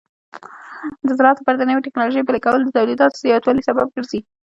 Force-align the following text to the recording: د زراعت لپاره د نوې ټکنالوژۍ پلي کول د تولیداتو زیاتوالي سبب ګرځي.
د 1.07 1.09
زراعت 1.17 1.37
لپاره 1.39 1.57
د 1.59 1.63
نوې 1.69 1.81
ټکنالوژۍ 1.85 2.21
پلي 2.25 2.39
کول 2.45 2.61
د 2.63 2.69
تولیداتو 2.77 3.21
زیاتوالي 3.25 3.63
سبب 3.69 3.87
ګرځي. 3.95 4.19